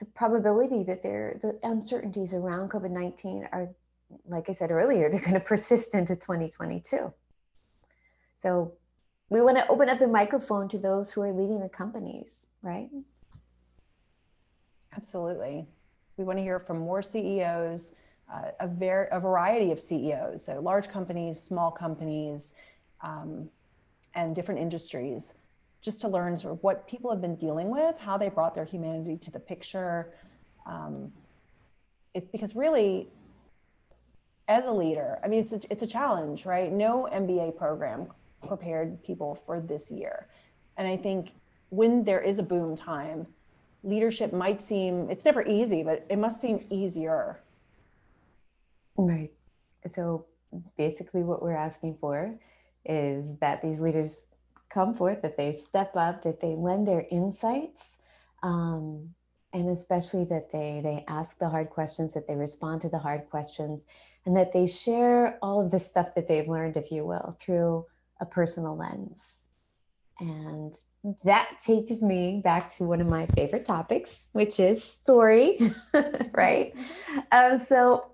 the 0.00 0.06
probability 0.06 0.82
that 0.84 1.02
there 1.02 1.38
the 1.40 1.58
uncertainties 1.62 2.34
around 2.34 2.70
COVID-19 2.70 3.48
are 3.52 3.68
like 4.26 4.48
I 4.48 4.52
said 4.52 4.70
earlier, 4.70 5.08
they're 5.10 5.20
going 5.20 5.34
to 5.34 5.40
persist 5.40 5.94
into 5.94 6.14
2022. 6.14 7.12
So 8.36 8.72
we 9.30 9.40
want 9.40 9.58
to 9.58 9.66
open 9.68 9.88
up 9.88 9.98
the 9.98 10.06
microphone 10.06 10.68
to 10.68 10.78
those 10.78 11.12
who 11.12 11.22
are 11.22 11.32
leading 11.32 11.60
the 11.60 11.68
companies, 11.68 12.50
right? 12.62 12.88
Absolutely. 14.96 15.66
We 16.16 16.24
want 16.24 16.38
to 16.38 16.42
hear 16.42 16.60
from 16.60 16.78
more 16.78 17.02
CEOs, 17.02 17.94
a, 18.60 18.68
ver- 18.68 19.08
a 19.12 19.20
variety 19.20 19.70
of 19.72 19.80
CEOs, 19.80 20.44
so 20.44 20.60
large 20.60 20.88
companies, 20.88 21.40
small 21.40 21.70
companies, 21.70 22.54
um, 23.02 23.48
and 24.14 24.34
different 24.34 24.60
industries, 24.60 25.34
just 25.80 26.00
to 26.00 26.08
learn 26.08 26.38
sort 26.38 26.54
of 26.54 26.62
what 26.62 26.86
people 26.86 27.10
have 27.10 27.20
been 27.20 27.36
dealing 27.36 27.68
with, 27.68 27.98
how 27.98 28.16
they 28.16 28.28
brought 28.28 28.54
their 28.54 28.64
humanity 28.64 29.16
to 29.16 29.30
the 29.30 29.38
picture. 29.38 30.12
Um, 30.66 31.12
it, 32.14 32.30
because 32.32 32.54
really, 32.54 33.08
as 34.48 34.64
a 34.66 34.70
leader, 34.70 35.18
I 35.22 35.28
mean, 35.28 35.40
it's 35.40 35.52
a, 35.52 35.60
it's 35.70 35.82
a 35.82 35.86
challenge, 35.86 36.46
right? 36.46 36.72
No 36.72 37.08
MBA 37.12 37.56
program 37.56 38.06
prepared 38.46 39.02
people 39.02 39.42
for 39.46 39.60
this 39.60 39.90
year. 39.90 40.28
And 40.76 40.86
I 40.86 40.96
think 40.96 41.32
when 41.70 42.04
there 42.04 42.20
is 42.20 42.38
a 42.38 42.42
boom 42.42 42.76
time, 42.76 43.26
leadership 43.82 44.32
might 44.32 44.62
seem, 44.62 45.08
it's 45.10 45.24
never 45.24 45.46
easy, 45.46 45.82
but 45.82 46.04
it 46.08 46.18
must 46.18 46.40
seem 46.40 46.64
easier. 46.70 47.40
Right. 48.96 49.32
So 49.88 50.26
basically, 50.76 51.22
what 51.22 51.42
we're 51.42 51.56
asking 51.56 51.98
for 52.00 52.38
is 52.84 53.36
that 53.38 53.62
these 53.62 53.80
leaders 53.80 54.28
come 54.68 54.94
forth, 54.94 55.22
that 55.22 55.36
they 55.36 55.52
step 55.52 55.92
up, 55.96 56.22
that 56.22 56.40
they 56.40 56.54
lend 56.54 56.86
their 56.86 57.06
insights. 57.10 57.98
Um, 58.42 59.14
and 59.52 59.68
especially 59.68 60.24
that 60.24 60.50
they 60.50 60.80
they 60.82 61.04
ask 61.06 61.38
the 61.38 61.48
hard 61.48 61.70
questions 61.70 62.12
that 62.12 62.26
they 62.26 62.34
respond 62.34 62.80
to 62.80 62.88
the 62.88 62.98
hard 62.98 63.30
questions 63.30 63.86
and 64.26 64.36
that 64.36 64.52
they 64.52 64.66
share 64.66 65.38
all 65.42 65.64
of 65.64 65.70
the 65.70 65.78
stuff 65.78 66.14
that 66.16 66.26
they've 66.26 66.48
learned 66.48 66.76
if 66.76 66.90
you 66.90 67.06
will 67.06 67.36
through 67.40 67.86
a 68.20 68.26
personal 68.26 68.76
lens 68.76 69.50
and 70.20 70.74
that 71.24 71.58
takes 71.64 72.00
me 72.00 72.40
back 72.42 72.72
to 72.74 72.84
one 72.84 73.00
of 73.00 73.06
my 73.08 73.26
favorite 73.26 73.64
topics, 73.64 74.28
which 74.32 74.60
is 74.60 74.82
story, 74.82 75.58
right? 76.32 76.74
Mm-hmm. 76.74 77.18
Uh, 77.32 77.58
so 77.58 78.04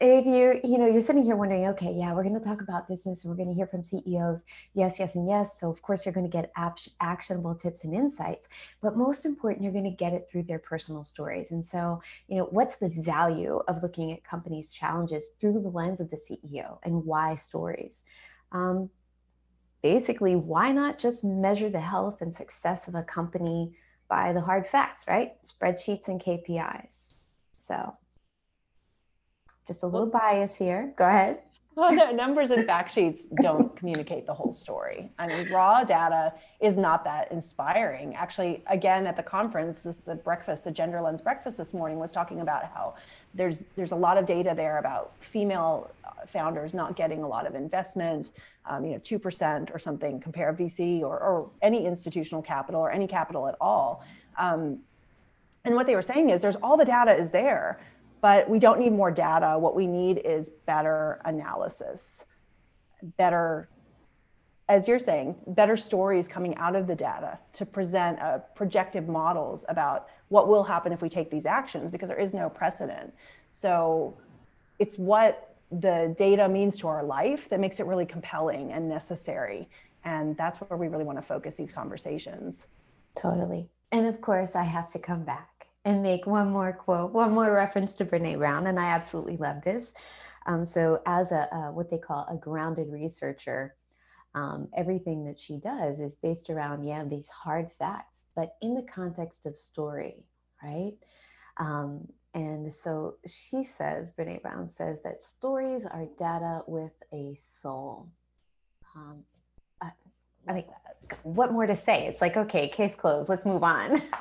if 0.00 0.26
you 0.26 0.60
you 0.68 0.78
know 0.78 0.86
you're 0.86 1.00
sitting 1.00 1.22
here 1.22 1.36
wondering 1.36 1.66
okay 1.66 1.92
yeah 1.96 2.12
we're 2.12 2.22
going 2.22 2.38
to 2.38 2.44
talk 2.44 2.60
about 2.62 2.88
business 2.88 3.24
we're 3.24 3.34
going 3.34 3.48
to 3.48 3.54
hear 3.54 3.66
from 3.66 3.84
ceos 3.84 4.44
yes 4.74 4.98
yes 4.98 5.16
and 5.16 5.28
yes 5.28 5.58
so 5.60 5.70
of 5.70 5.80
course 5.82 6.04
you're 6.04 6.12
going 6.12 6.28
to 6.28 6.32
get 6.32 6.52
actionable 7.00 7.54
tips 7.54 7.84
and 7.84 7.94
insights 7.94 8.48
but 8.80 8.96
most 8.96 9.24
important 9.24 9.62
you're 9.62 9.72
going 9.72 9.84
to 9.84 9.90
get 9.90 10.12
it 10.12 10.28
through 10.30 10.42
their 10.42 10.58
personal 10.58 11.04
stories 11.04 11.50
and 11.50 11.64
so 11.64 12.02
you 12.28 12.36
know 12.36 12.48
what's 12.50 12.76
the 12.76 12.88
value 12.88 13.60
of 13.68 13.82
looking 13.82 14.12
at 14.12 14.24
companies 14.24 14.72
challenges 14.72 15.30
through 15.40 15.52
the 15.52 15.68
lens 15.68 16.00
of 16.00 16.10
the 16.10 16.16
ceo 16.16 16.78
and 16.82 17.04
why 17.04 17.34
stories 17.34 18.04
um, 18.52 18.90
basically, 19.82 20.36
why 20.36 20.72
not 20.72 20.98
just 20.98 21.24
measure 21.24 21.68
the 21.68 21.80
health 21.80 22.22
and 22.22 22.34
success 22.34 22.88
of 22.88 22.94
a 22.94 23.02
company 23.02 23.74
by 24.08 24.32
the 24.32 24.40
hard 24.40 24.66
facts, 24.66 25.06
right? 25.08 25.32
Spreadsheets 25.42 26.08
and 26.08 26.20
KPIs. 26.20 27.14
So, 27.52 27.96
just 29.66 29.82
a 29.82 29.86
little 29.86 30.06
bias 30.06 30.56
here. 30.56 30.92
Go 30.96 31.06
ahead. 31.06 31.40
well, 31.74 31.90
no, 31.90 32.10
numbers 32.10 32.50
and 32.50 32.66
fact 32.66 32.92
sheets 32.92 33.26
don't 33.40 33.74
communicate 33.78 34.26
the 34.26 34.34
whole 34.34 34.52
story. 34.52 35.10
I 35.18 35.26
mean, 35.26 35.50
raw 35.50 35.84
data 35.84 36.34
is 36.60 36.76
not 36.76 37.02
that 37.04 37.32
inspiring. 37.32 38.14
Actually, 38.14 38.62
again, 38.66 39.06
at 39.06 39.16
the 39.16 39.22
conference, 39.22 39.82
this 39.82 39.98
the 39.98 40.14
breakfast, 40.14 40.64
the 40.64 40.70
gender 40.70 41.00
lens 41.00 41.22
breakfast 41.22 41.56
this 41.56 41.72
morning 41.72 41.98
was 41.98 42.12
talking 42.12 42.40
about 42.40 42.64
how 42.64 42.96
there's 43.32 43.64
there's 43.74 43.92
a 43.92 43.96
lot 43.96 44.18
of 44.18 44.26
data 44.26 44.52
there 44.54 44.78
about 44.78 45.12
female 45.20 45.90
uh, 46.04 46.26
founders 46.26 46.74
not 46.74 46.94
getting 46.94 47.22
a 47.22 47.28
lot 47.28 47.46
of 47.46 47.54
investment, 47.54 48.32
um, 48.66 48.84
you 48.84 48.92
know, 48.92 48.98
two 48.98 49.18
percent 49.18 49.70
or 49.72 49.78
something. 49.78 50.20
Compare 50.20 50.52
VC 50.52 51.00
or, 51.00 51.18
or 51.18 51.50
any 51.62 51.86
institutional 51.86 52.42
capital 52.42 52.82
or 52.82 52.92
any 52.92 53.06
capital 53.06 53.48
at 53.48 53.54
all. 53.62 54.04
Um, 54.36 54.80
and 55.64 55.74
what 55.74 55.86
they 55.86 55.94
were 55.94 56.02
saying 56.02 56.28
is, 56.28 56.42
there's 56.42 56.56
all 56.56 56.76
the 56.76 56.84
data 56.84 57.14
is 57.14 57.32
there 57.32 57.80
but 58.22 58.48
we 58.48 58.58
don't 58.58 58.78
need 58.78 58.92
more 58.92 59.10
data. 59.10 59.58
What 59.58 59.74
we 59.74 59.86
need 59.86 60.18
is 60.24 60.48
better 60.48 61.20
analysis, 61.24 62.24
better, 63.18 63.68
as 64.68 64.86
you're 64.86 65.00
saying, 65.00 65.34
better 65.48 65.76
stories 65.76 66.28
coming 66.28 66.56
out 66.56 66.76
of 66.76 66.86
the 66.86 66.94
data 66.94 67.38
to 67.54 67.66
present 67.66 68.20
uh, 68.20 68.38
projective 68.54 69.08
models 69.08 69.64
about 69.68 70.08
what 70.28 70.48
will 70.48 70.62
happen 70.62 70.92
if 70.92 71.02
we 71.02 71.08
take 71.08 71.30
these 71.30 71.46
actions 71.46 71.90
because 71.90 72.08
there 72.08 72.18
is 72.18 72.32
no 72.32 72.48
precedent. 72.48 73.12
So 73.50 74.16
it's 74.78 74.96
what 74.98 75.56
the 75.72 76.14
data 76.16 76.48
means 76.48 76.78
to 76.78 76.88
our 76.88 77.02
life 77.02 77.48
that 77.48 77.58
makes 77.58 77.80
it 77.80 77.86
really 77.86 78.06
compelling 78.06 78.72
and 78.72 78.88
necessary. 78.88 79.68
And 80.04 80.36
that's 80.36 80.60
where 80.60 80.78
we 80.78 80.86
really 80.86 81.04
want 81.04 81.18
to 81.18 81.22
focus 81.22 81.56
these 81.56 81.72
conversations. 81.72 82.68
Totally. 83.16 83.68
And 83.90 84.06
of 84.06 84.20
course, 84.20 84.54
I 84.54 84.62
have 84.62 84.90
to 84.92 84.98
come 84.98 85.24
back 85.24 85.50
and 85.84 86.02
make 86.02 86.26
one 86.26 86.50
more 86.50 86.72
quote, 86.72 87.12
one 87.12 87.32
more 87.32 87.52
reference 87.52 87.94
to 87.94 88.04
Brene 88.04 88.38
Brown, 88.38 88.66
and 88.66 88.78
I 88.78 88.86
absolutely 88.86 89.36
love 89.36 89.62
this. 89.62 89.94
Um, 90.46 90.64
so, 90.64 91.00
as 91.06 91.32
a 91.32 91.54
uh, 91.54 91.72
what 91.72 91.90
they 91.90 91.98
call 91.98 92.26
a 92.30 92.36
grounded 92.36 92.88
researcher, 92.90 93.74
um, 94.34 94.68
everything 94.76 95.24
that 95.24 95.38
she 95.38 95.58
does 95.58 96.00
is 96.00 96.16
based 96.16 96.50
around 96.50 96.84
yeah 96.84 97.04
these 97.04 97.30
hard 97.30 97.70
facts, 97.70 98.26
but 98.34 98.56
in 98.62 98.74
the 98.74 98.82
context 98.82 99.46
of 99.46 99.56
story, 99.56 100.24
right? 100.62 100.94
Um, 101.58 102.08
and 102.34 102.72
so 102.72 103.16
she 103.26 103.62
says, 103.62 104.14
Brene 104.16 104.40
Brown 104.40 104.70
says 104.70 105.02
that 105.04 105.22
stories 105.22 105.84
are 105.84 106.06
data 106.18 106.62
with 106.66 106.92
a 107.12 107.34
soul. 107.34 108.08
Um, 108.96 109.24
I, 109.82 109.90
I 110.48 110.52
mean, 110.54 110.64
what 111.24 111.52
more 111.52 111.66
to 111.66 111.76
say? 111.76 112.06
It's 112.06 112.22
like, 112.22 112.36
okay, 112.36 112.68
case 112.68 112.94
closed. 112.94 113.28
Let's 113.28 113.44
move 113.44 113.62
on. 113.62 114.00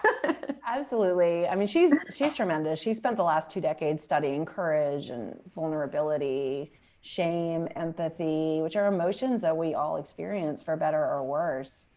Absolutely. 0.74 1.48
I 1.48 1.56
mean, 1.56 1.68
she's 1.68 1.94
she's 2.16 2.34
tremendous. 2.34 2.80
She 2.80 2.94
spent 2.94 3.18
the 3.18 3.24
last 3.24 3.52
two 3.52 3.60
decades 3.60 4.02
studying 4.04 4.46
courage 4.46 5.10
and 5.10 5.38
vulnerability, 5.54 6.72
shame, 7.02 7.68
empathy, 7.76 8.62
which 8.62 8.78
are 8.78 8.88
emotions 8.88 9.42
that 9.42 9.56
we 9.56 9.74
all 9.74 9.98
experience 9.98 10.62
for 10.62 10.78
better 10.78 11.04
or 11.04 11.24
worse. 11.24 11.88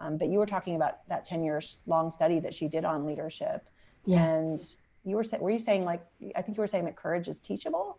Um, 0.00 0.16
but 0.18 0.28
you 0.28 0.38
were 0.38 0.46
talking 0.46 0.74
about 0.74 1.06
that 1.08 1.24
10 1.24 1.44
years 1.44 1.78
long 1.86 2.10
study 2.10 2.40
that 2.40 2.52
she 2.52 2.66
did 2.66 2.84
on 2.84 3.06
leadership. 3.06 3.68
Yeah. 4.04 4.24
And 4.24 4.60
you 5.04 5.14
were 5.14 5.22
saying, 5.22 5.40
were 5.40 5.50
you 5.50 5.60
saying 5.60 5.84
like, 5.84 6.04
I 6.34 6.42
think 6.42 6.56
you 6.56 6.60
were 6.60 6.66
saying 6.66 6.86
that 6.86 6.96
courage 6.96 7.28
is 7.28 7.38
teachable? 7.38 7.98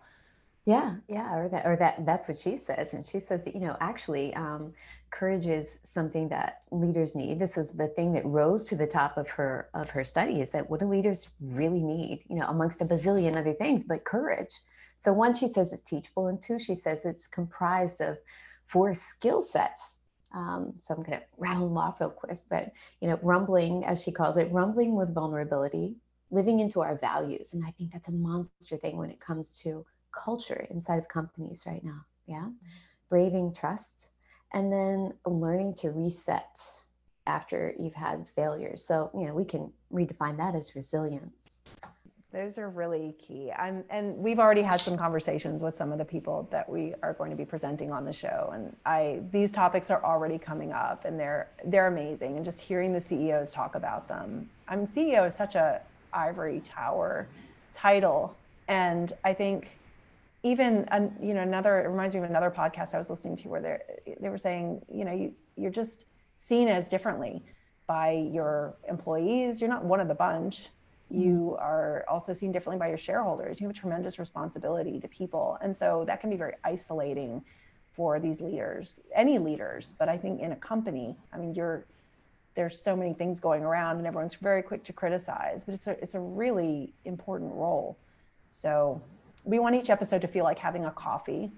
Yeah, 0.66 0.96
yeah, 1.08 1.36
or 1.36 1.48
that, 1.50 1.66
or 1.68 1.76
that, 1.76 2.06
that's 2.08 2.28
what 2.28 2.40
she 2.40 2.58
says. 2.58 2.96
And 2.96 3.06
she 3.06 3.20
says 3.20 3.46
that, 3.46 3.54
you 3.54 3.62
know, 3.62 3.78
actually, 3.80 4.34
um, 4.34 4.74
courage 5.12 5.46
is 5.46 5.78
something 5.84 6.28
that 6.30 6.64
leaders 6.72 7.14
need. 7.14 7.40
This 7.40 7.56
is 7.56 7.72
the 7.72 7.88
thing 7.90 8.14
that 8.14 8.26
rose 8.26 8.66
to 8.66 8.76
the 8.76 8.88
top 8.88 9.16
of 9.18 9.30
her, 9.30 9.70
of 9.76 9.92
her 9.92 10.04
study 10.04 10.42
is 10.42 10.50
that 10.52 10.68
what 10.68 10.80
do 10.80 10.88
leaders 10.88 11.30
really 11.40 11.84
need, 11.84 12.24
you 12.28 12.38
know, 12.38 12.48
amongst 12.48 12.82
a 12.82 12.86
bazillion 12.86 13.38
other 13.38 13.54
things, 13.54 13.84
but 13.84 14.06
courage. 14.06 14.50
So 14.98 15.14
one, 15.14 15.36
she 15.36 15.48
says 15.48 15.72
it's 15.72 15.84
teachable. 15.84 16.28
And 16.28 16.42
two, 16.42 16.58
she 16.58 16.74
says 16.74 17.06
it's 17.06 17.28
comprised 17.28 18.02
of 18.02 18.18
four 18.66 18.96
skill 18.96 19.44
sets. 19.44 20.00
Um, 20.34 20.74
so 20.78 20.96
I'm 20.96 21.04
going 21.04 21.20
to 21.20 21.26
rattle 21.38 21.68
them 21.68 21.78
off 21.78 22.02
real 22.02 22.10
quick, 22.10 22.38
but, 22.50 22.72
you 23.02 23.08
know, 23.08 23.20
rumbling, 23.22 23.86
as 23.86 24.02
she 24.02 24.12
calls 24.12 24.36
it, 24.36 24.52
rumbling 24.52 24.96
with 24.96 25.14
vulnerability, 25.14 25.96
living 26.32 26.60
into 26.60 26.82
our 26.82 26.98
values. 26.98 27.54
And 27.54 27.64
I 27.64 27.70
think 27.78 27.94
that's 27.94 28.10
a 28.10 28.14
monster 28.14 28.78
thing 28.78 28.98
when 28.98 29.12
it 29.12 29.20
comes 29.20 29.60
to 29.60 29.86
culture 30.16 30.66
inside 30.70 30.98
of 30.98 31.08
companies 31.08 31.64
right 31.68 31.84
now. 31.84 32.06
Yeah. 32.28 32.38
Mm-hmm. 32.38 32.52
Braving 33.10 33.54
trust 33.54 34.16
and 34.54 34.72
then 34.72 35.14
learning 35.26 35.76
to 35.76 35.92
reset 35.92 36.58
after 37.28 37.74
you've 37.78 37.94
had 37.94 38.28
failures. 38.28 38.84
So, 38.84 39.10
you 39.14 39.28
know, 39.28 39.34
we 39.34 39.46
can 39.46 39.72
redefine 39.92 40.38
that 40.38 40.56
as 40.56 40.76
resilience. 40.76 41.64
Those 42.32 42.58
are 42.58 42.70
really 42.70 43.16
key. 43.18 43.52
I'm, 43.58 43.86
and 43.90 44.18
we've 44.18 44.40
already 44.40 44.62
had 44.62 44.82
some 44.82 44.98
conversations 44.98 45.62
with 45.62 45.74
some 45.74 45.92
of 45.92 45.98
the 45.98 46.06
people 46.06 46.48
that 46.52 46.68
we 46.68 46.94
are 47.02 47.14
going 47.14 47.32
to 47.32 47.36
be 47.36 47.46
presenting 47.46 47.92
on 47.92 48.04
the 48.04 48.12
show. 48.12 48.52
And 48.54 48.76
I, 48.86 49.22
these 49.32 49.52
topics 49.52 49.90
are 49.90 50.04
already 50.04 50.38
coming 50.38 50.74
up 50.74 51.06
and 51.06 51.18
they're, 51.18 51.50
they're 51.66 51.88
amazing. 51.88 52.36
And 52.36 52.44
just 52.44 52.60
hearing 52.60 52.92
the 52.92 53.00
CEOs 53.00 53.52
talk 53.52 53.76
about 53.76 54.08
them. 54.10 54.50
I 54.68 54.76
mean, 54.76 54.86
CEO 54.86 55.26
is 55.26 55.34
such 55.34 55.56
a 55.56 55.82
ivory 56.14 56.62
tower 56.66 57.28
title. 57.74 58.36
And 58.68 59.14
I 59.24 59.34
think 59.34 59.70
even 60.46 60.88
you 61.22 61.34
know 61.34 61.42
another 61.42 61.82
it 61.82 61.90
reminds 61.90 62.14
me 62.14 62.22
of 62.22 62.30
another 62.30 62.52
podcast 62.52 62.94
I 62.94 63.00
was 63.00 63.10
listening 63.10 63.36
to 63.38 63.50
where 63.50 63.62
they 63.62 64.16
they 64.22 64.30
were 64.30 64.38
saying 64.38 64.86
you 64.94 65.04
know 65.04 65.12
you 65.12 65.34
you're 65.58 65.72
just 65.72 66.06
seen 66.38 66.68
as 66.68 66.88
differently 66.88 67.44
by 67.88 68.12
your 68.12 68.76
employees. 68.88 69.60
You're 69.60 69.70
not 69.70 69.84
one 69.84 70.00
of 70.00 70.08
the 70.08 70.16
bunch. 70.16 70.70
Mm-hmm. 71.12 71.22
You 71.22 71.58
are 71.60 72.06
also 72.08 72.34
seen 72.34 72.52
differently 72.52 72.80
by 72.80 72.90
your 72.90 72.98
shareholders. 72.98 73.60
You 73.60 73.68
have 73.68 73.76
a 73.76 73.80
tremendous 73.80 74.20
responsibility 74.20 75.00
to 75.00 75.08
people, 75.08 75.58
and 75.62 75.76
so 75.76 76.04
that 76.08 76.22
can 76.22 76.30
be 76.30 76.36
very 76.36 76.54
isolating 76.64 77.44
for 77.94 78.20
these 78.20 78.42
leaders, 78.42 79.00
any 79.16 79.40
leaders. 79.40 79.96
But 79.98 80.10
I 80.10 80.18
think 80.18 80.42
in 80.42 80.52
a 80.52 80.56
company, 80.58 81.16
I 81.34 81.38
mean, 81.38 81.56
you're 81.56 81.86
there's 82.54 82.80
so 82.80 82.96
many 82.96 83.14
things 83.14 83.40
going 83.40 83.64
around, 83.64 83.98
and 83.98 84.08
everyone's 84.08 84.36
very 84.36 84.62
quick 84.62 84.84
to 84.86 84.94
criticize. 84.94 85.64
But 85.64 85.74
it's 85.74 85.88
a 85.88 85.92
it's 86.04 86.14
a 86.14 86.20
really 86.20 86.94
important 87.04 87.52
role. 87.54 87.98
So 88.52 89.02
we 89.46 89.60
want 89.60 89.76
each 89.76 89.90
episode 89.90 90.22
to 90.22 90.28
feel 90.28 90.44
like 90.44 90.60
having 90.60 90.86
a 90.86 90.92
coffee 90.92 91.52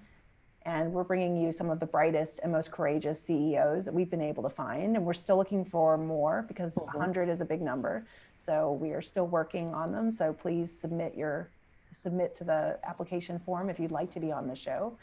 And 0.65 0.91
we're 0.91 1.05
bringing 1.05 1.37
you 1.37 1.53
some 1.53 1.69
of 1.69 1.79
the 1.79 1.85
brightest 1.85 2.41
and 2.43 2.51
most 2.51 2.71
courageous 2.71 3.21
CEOs 3.21 3.85
that 3.85 3.93
we've 3.93 4.09
been 4.09 4.21
able 4.21 4.43
to 4.43 4.49
find. 4.49 4.97
And 4.97 5.05
we're 5.05 5.13
still 5.13 5.37
looking 5.37 5.63
for 5.63 5.97
more 5.97 6.43
because 6.49 6.75
mm-hmm. 6.75 6.97
100 6.97 7.29
is 7.29 7.39
a 7.39 7.45
big 7.45 7.61
number. 7.61 8.05
So 8.35 8.73
we 8.73 8.91
are 8.91 9.01
still 9.01 9.27
working 9.27 9.73
on 9.73 9.93
them. 9.93 10.11
So 10.11 10.33
please 10.33 10.77
submit 10.77 11.15
your 11.15 11.49
submit 11.93 12.35
to 12.35 12.43
the 12.43 12.77
application 12.83 13.39
form 13.39 13.69
if 13.69 13.79
you'd 13.79 13.91
like 13.91 14.11
to 14.11 14.19
be 14.19 14.31
on 14.31 14.47
the 14.47 14.55
show. 14.55 14.97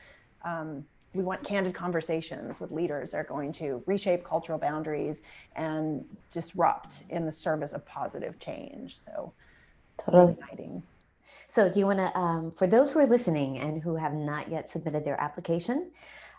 Um, 0.45 0.85
we 1.15 1.23
want 1.23 1.43
candid 1.43 1.75
conversations 1.75 2.61
with 2.61 2.71
leaders 2.71 3.13
that 3.13 3.19
are 3.19 3.25
going 3.25 3.53
to 3.53 3.83
reshape 3.87 4.23
cultural 4.23 4.59
boundaries 4.59 5.23
and 5.57 6.05
disrupt 6.31 7.05
in 7.09 7.25
the 7.25 7.33
service 7.33 7.73
of 7.73 7.87
positive 7.87 8.39
change. 8.39 8.99
So, 8.99 9.33
totally 9.97 10.35
exciting. 10.35 10.83
So, 11.55 11.71
do 11.71 11.79
you 11.79 11.87
want 11.87 12.01
to, 12.01 12.19
um, 12.19 12.51
for 12.51 12.67
those 12.67 12.91
who 12.91 12.99
are 12.99 13.07
listening 13.07 13.61
and 13.61 13.81
who 13.81 13.95
have 13.95 14.13
not 14.13 14.51
yet 14.51 14.69
submitted 14.69 15.05
their 15.05 15.21
application 15.21 15.93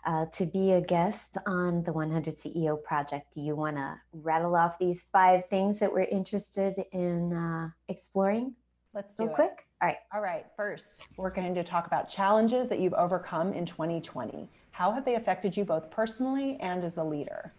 uh, 0.04 0.26
to 0.34 0.44
be 0.44 0.72
a 0.72 0.80
guest 0.82 1.38
on 1.46 1.82
the 1.84 1.92
100 1.94 2.34
CEO 2.34 2.76
project, 2.84 3.32
do 3.32 3.40
you 3.40 3.56
want 3.56 3.76
to 3.76 3.98
rattle 4.12 4.54
off 4.54 4.78
these 4.78 5.08
five 5.10 5.46
things 5.46 5.78
that 5.78 5.90
we're 5.90 6.00
interested 6.00 6.76
in 6.92 7.32
uh, 7.32 7.70
exploring? 7.88 8.54
Let's 8.92 9.16
do 9.16 9.22
Real 9.22 9.32
it. 9.32 9.36
quick. 9.36 9.66
All 9.80 9.88
right. 9.88 9.96
All 10.12 10.20
right. 10.20 10.44
First, 10.54 11.04
we're 11.16 11.30
going 11.30 11.54
to 11.54 11.64
talk 11.64 11.86
about 11.86 12.10
challenges 12.10 12.68
that 12.68 12.78
you've 12.78 12.92
overcome 12.92 13.54
in 13.54 13.64
2020. 13.64 14.50
How 14.72 14.92
have 14.92 15.06
they 15.06 15.14
affected 15.14 15.56
you 15.56 15.64
both 15.64 15.90
personally 15.90 16.58
and 16.60 16.84
as 16.84 16.98
a 16.98 17.02
leader? 17.02 17.54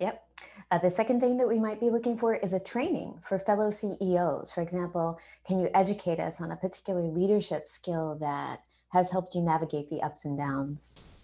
Yep. 0.00 0.24
Uh, 0.68 0.78
the 0.78 0.90
second 0.90 1.20
thing 1.20 1.36
that 1.36 1.46
we 1.46 1.60
might 1.60 1.78
be 1.78 1.90
looking 1.90 2.18
for 2.18 2.34
is 2.34 2.52
a 2.52 2.58
training 2.58 3.14
for 3.22 3.38
fellow 3.38 3.70
CEOs. 3.70 4.50
For 4.50 4.62
example, 4.62 5.18
can 5.46 5.60
you 5.60 5.70
educate 5.74 6.18
us 6.18 6.40
on 6.40 6.50
a 6.50 6.56
particular 6.56 7.02
leadership 7.02 7.68
skill 7.68 8.16
that 8.20 8.62
has 8.88 9.12
helped 9.12 9.36
you 9.36 9.42
navigate 9.42 9.88
the 9.90 10.02
ups 10.02 10.24
and 10.24 10.36
downs? 10.36 11.20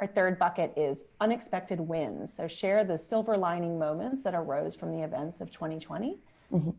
Our 0.00 0.06
third 0.06 0.38
bucket 0.38 0.74
is 0.76 1.06
unexpected 1.20 1.80
wins. 1.80 2.32
So 2.32 2.46
share 2.46 2.84
the 2.84 2.96
silver 2.96 3.36
lining 3.36 3.80
moments 3.80 4.22
that 4.22 4.34
arose 4.34 4.76
from 4.76 4.92
the 4.92 5.02
events 5.02 5.40
of 5.40 5.50
2020. 5.50 6.20
Mm-hmm. 6.52 6.70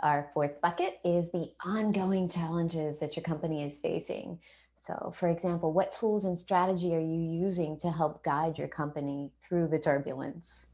Our 0.00 0.28
fourth 0.34 0.60
bucket 0.60 0.98
is 1.02 1.30
the 1.30 1.50
ongoing 1.64 2.28
challenges 2.28 2.98
that 2.98 3.16
your 3.16 3.22
company 3.22 3.64
is 3.64 3.78
facing. 3.78 4.38
So, 4.74 5.12
for 5.14 5.28
example, 5.28 5.72
what 5.72 5.92
tools 5.92 6.26
and 6.26 6.36
strategy 6.36 6.94
are 6.94 7.00
you 7.00 7.20
using 7.20 7.78
to 7.78 7.90
help 7.90 8.22
guide 8.22 8.58
your 8.58 8.68
company 8.68 9.30
through 9.40 9.68
the 9.68 9.78
turbulence? 9.78 10.72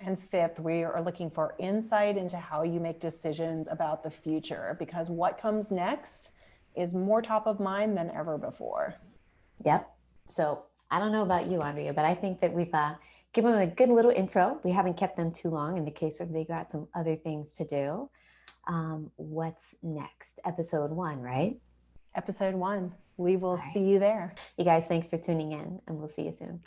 And 0.00 0.18
fifth, 0.18 0.58
we 0.58 0.82
are 0.82 1.02
looking 1.02 1.30
for 1.30 1.54
insight 1.58 2.16
into 2.16 2.36
how 2.36 2.62
you 2.62 2.80
make 2.80 3.00
decisions 3.00 3.68
about 3.68 4.02
the 4.02 4.10
future 4.10 4.76
because 4.78 5.10
what 5.10 5.38
comes 5.38 5.70
next 5.70 6.32
is 6.74 6.94
more 6.94 7.20
top 7.20 7.46
of 7.46 7.60
mind 7.60 7.96
than 7.96 8.10
ever 8.10 8.38
before. 8.38 8.94
Yep. 9.64 9.90
So, 10.26 10.64
I 10.90 10.98
don't 10.98 11.12
know 11.12 11.22
about 11.22 11.46
you, 11.46 11.60
Andrea, 11.62 11.92
but 11.92 12.04
I 12.04 12.14
think 12.14 12.40
that 12.40 12.52
we've 12.52 12.74
uh, 12.74 12.94
given 13.32 13.52
them 13.52 13.60
a 13.60 13.66
good 13.66 13.90
little 13.90 14.10
intro. 14.10 14.58
We 14.64 14.72
haven't 14.72 14.96
kept 14.96 15.16
them 15.16 15.30
too 15.30 15.50
long 15.50 15.76
in 15.76 15.84
the 15.84 15.90
case 15.90 16.18
of 16.20 16.32
they 16.32 16.44
got 16.44 16.70
some 16.70 16.88
other 16.94 17.14
things 17.14 17.54
to 17.56 17.64
do. 17.64 18.10
Um, 18.66 19.10
what's 19.16 19.76
next? 19.82 20.40
Episode 20.44 20.90
one, 20.90 21.20
right? 21.20 21.60
episode 22.14 22.54
one. 22.54 22.92
We 23.16 23.36
will 23.36 23.56
right. 23.56 23.72
see 23.72 23.80
you 23.80 23.98
there. 23.98 24.34
You 24.56 24.64
guys, 24.64 24.86
thanks 24.86 25.08
for 25.08 25.18
tuning 25.18 25.52
in, 25.52 25.80
and 25.86 25.98
we'll 25.98 26.08
see 26.08 26.24
you 26.24 26.32
soon. 26.32 26.60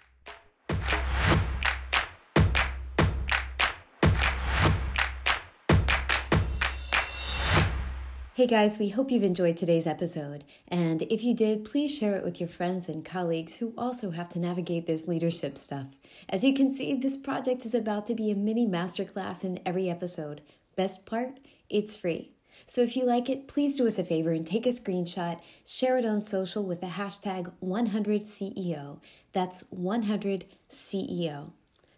Hey 8.35 8.47
guys, 8.47 8.79
we 8.79 8.89
hope 8.89 9.11
you've 9.11 9.21
enjoyed 9.21 9.57
today's 9.57 9.85
episode. 9.85 10.43
And 10.67 11.03
if 11.03 11.23
you 11.23 11.35
did, 11.35 11.65
please 11.65 11.95
share 11.95 12.15
it 12.15 12.23
with 12.23 12.39
your 12.39 12.49
friends 12.49 12.89
and 12.89 13.05
colleagues 13.05 13.57
who 13.57 13.75
also 13.77 14.09
have 14.09 14.27
to 14.29 14.39
navigate 14.39 14.87
this 14.87 15.07
leadership 15.07 15.55
stuff. 15.55 15.99
As 16.27 16.43
you 16.43 16.55
can 16.55 16.71
see, 16.71 16.95
this 16.95 17.15
project 17.15 17.63
is 17.63 17.75
about 17.75 18.07
to 18.07 18.15
be 18.15 18.31
a 18.31 18.35
mini 18.35 18.65
masterclass 18.65 19.43
in 19.43 19.59
every 19.67 19.87
episode. 19.87 20.41
Best 20.75 21.05
part, 21.05 21.39
it's 21.69 21.95
free. 21.95 22.31
So 22.65 22.81
if 22.81 22.97
you 22.97 23.05
like 23.05 23.29
it, 23.29 23.47
please 23.47 23.75
do 23.75 23.85
us 23.85 23.99
a 23.99 24.03
favor 24.03 24.31
and 24.31 24.47
take 24.47 24.65
a 24.65 24.69
screenshot, 24.69 25.39
share 25.63 25.99
it 25.99 26.05
on 26.05 26.19
social 26.19 26.63
with 26.63 26.81
the 26.81 26.87
hashtag 26.87 27.53
100CEO. 27.63 28.97
That's 29.31 29.65
100CEO. 29.65 31.51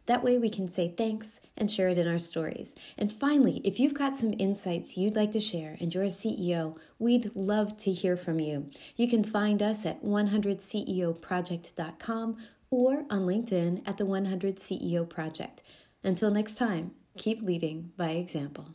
That 0.06 0.24
way 0.24 0.38
we 0.38 0.50
can 0.50 0.68
say 0.68 0.94
thanks 0.96 1.41
and 1.58 1.72
share 1.72 1.89
it 1.89 1.98
in 1.98 2.08
our 2.08 2.18
stories. 2.18 2.76
And 2.98 3.12
finally, 3.12 3.60
if 3.63 3.80
you've 3.80 3.94
got 3.94 4.15
some 4.15 4.34
insights 4.38 4.98
you'd 4.98 5.15
like 5.15 5.32
to 5.32 5.39
share 5.39 5.78
and 5.80 5.94
you're 5.94 6.04
a 6.04 6.08
CEO, 6.08 6.78
we'd 7.00 7.34
love 7.36 7.78
to 7.78 7.91
hear 7.91 8.15
from 8.15 8.39
you. 8.39 8.70
You 8.96 9.08
can 9.08 9.24
find 9.24 9.63
us 9.63 9.86
at 9.86 10.04
100ceoproject.com 10.04 12.38
or 12.70 13.06
on 13.10 13.22
LinkedIn 13.22 13.82
at 13.88 13.98
the 13.98 14.06
100 14.06 14.58
CEO 14.58 15.10
Project. 15.10 15.63
Until 16.04 16.30
next 16.30 16.56
time, 16.56 16.91
keep 17.18 17.41
leading 17.41 17.94
by 17.98 18.12
example. 18.12 18.68